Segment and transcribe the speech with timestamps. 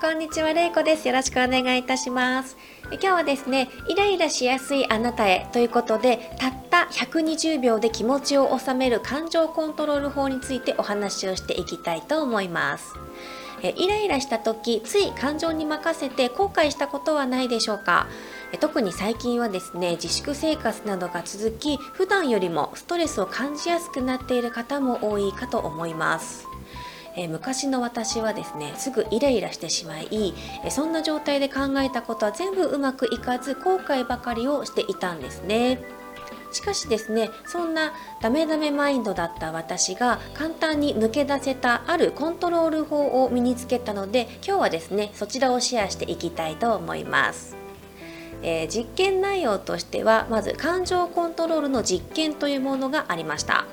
[0.00, 1.08] こんにちは、れいこです。
[1.08, 2.56] よろしくお願いいたします。
[2.92, 12.94] 今日はですね、イライラしやすいあなたへということで、たった120秒で気持ちを収める感情コントロール法についてお話をしていきたいと思います。
[13.60, 18.06] イライラした時、つい感情に任せて後悔したことはないでしょうか？
[18.60, 26.46] 特に最近はですね、自粛生活などが続き、普段よりもストレスを感じやすくなっている方も多いかと思います。
[27.18, 35.80] えー、昔の私はですねすぐイライラしてしまい、えそんな状態で考えたことは全部うまくいかず後悔ばかりをしていたんですね。
[36.52, 47.56] しかしですねそんなダメダメマインドだった私が簡単に抜け出せたあるコントロール法を身につけたので今日はですねそちらをシェアしていきたいと思います。
[48.40, 53.66] えー、実験内容としてはまず感情コントロールの実験というものがありました。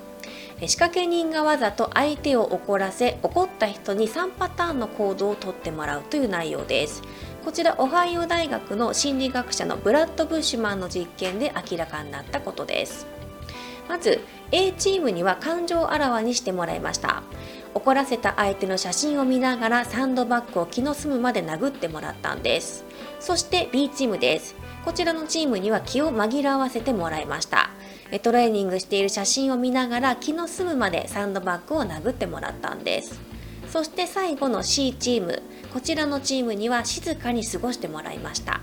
[0.61, 7.01] 仕掛け人がわざと相手を怒らせ怒った人に3パターンの行動をとってもらうという内容です。
[7.43, 13.05] こちらオハイオ大学の心理学者のブラッド・ブッシュマンの実験で明らかになったことです。
[13.87, 14.19] まず
[14.51, 17.21] A チームには感情をあらわにしてもらいました。
[17.73, 22.85] 怒らせた相手の写真を見ながらサンドバッグを気の済むまで殴ってもらったんです。
[23.19, 24.55] そして B チームです。
[24.85, 27.71] こちらのチームには気を紛らわせてもらいました。
[28.21, 33.19] トレーニングしている写真を見ながら気の済むまでサンドバッグを殴ってもらったんです。
[33.71, 35.41] そして最後の C チーム
[35.73, 38.61] こちらのチームには静かに過ごしてもらいました。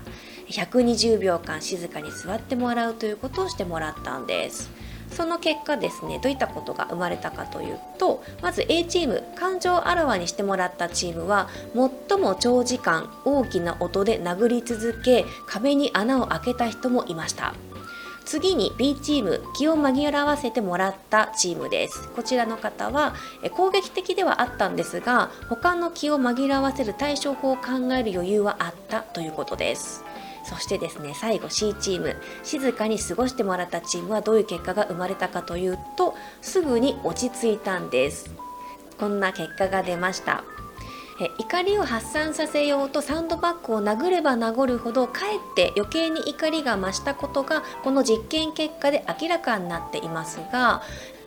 [0.49, 4.71] 120秒間静かに座ってもらうということをしてもらったんです。
[5.13, 11.49] その結果ですねどういったことが生まれたかというとまず A チーム感情をあらわにしてもらったチームは
[12.09, 17.53] 最も長時間大きな音で殴り続け壁に穴を開けた人もいました。
[18.33, 22.09] 次に B チーム気を紛らわせてもらったチームです。
[22.15, 23.13] こちらの方は
[23.51, 30.03] 攻撃的ではあったんですが他の気を紛らわせる対処法を考える余裕はあったということです。
[30.45, 32.15] そしてですね最後 C チーム。
[32.41, 38.33] 静かに過ごしてもらったチームはどういう結果が生まれたかというとすぐに落ち着いたんです。
[38.99, 40.43] こんな結果が出ました。
[41.37, 50.81] 怒りを発散させようとサンドバッグを殴れば殴るほどかえって余計に怒りが増したことがこの実験結果で明らかになっていますが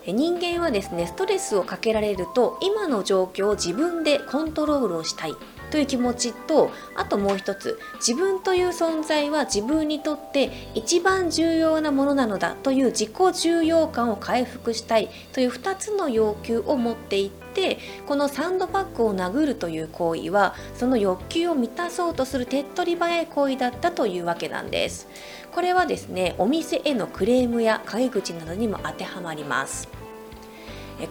[0.07, 5.35] 人間はですねストレスをかけられると今の状況を自分でコントロールをしたい。
[5.71, 25.09] という気持ちとあともう一つ自分という存在は自分にとって一番重要なものなのだという自己重要感を回復したいという2つの要求を持っていてこのサンドバッグを殴るという行為はその欲求を満たそうとする手っ取り早い行為だったというわけなんです。
[25.55, 30.06] これはですねお店へのクレームや陰口などにも当てはまります。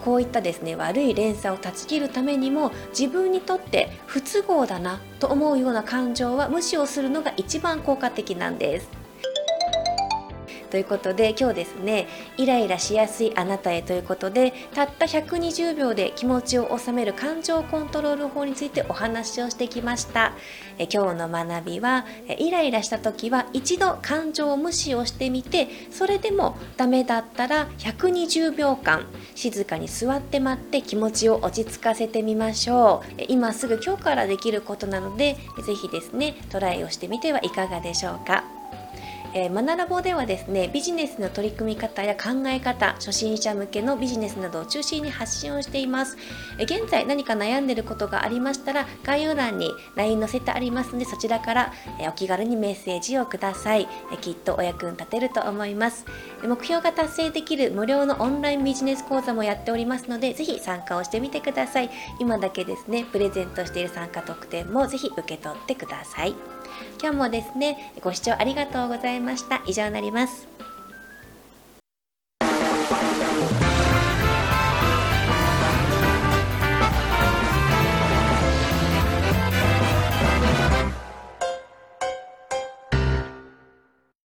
[0.04, 9.05] こういったですね悪い連鎖を断ち切るためにも自分にとって不都合だなと思うような感情は無視をするのが一番効果的なんです。
[10.76, 12.06] ということで今日ですね
[12.36, 20.34] イライラしやすいあなたへということでたった120秒で気持ちを収める感情コントロール法についてお話をしてきました。
[20.78, 33.24] え今日の学びはイライラした時は一度感情を無視をしてみてそれでもダメだったら120秒間静かに座って待って気持ちを落ち着かせてみましょう。
[33.30, 38.44] 今すぐ今日からできることなので是非ですねトライをしてみてはいかがでしょうか。
[39.34, 46.18] えー、マナラボではですねビジネスの取り組み方や考え方初心者向けのビジネスなどを中心に発信をしています、
[46.60, 56.06] えー、現在何か悩んでることがありましたら概要欄に LINE 載せてありますのでそちらから、えー、お気軽にメッセージをください、えきっとお役に立てると思います。
[56.44, 61.90] 目標が達成できる無料のオンラインビジネス講座もやっておりますのでぜひ参加をしてみてください。
[62.20, 66.55] 今だけですねプレゼントしている参加特典もぜひ受け取ってください。
[67.02, 69.62] 今日もですねご視聴ありがとうございました。
[69.68, 70.48] 以上になります。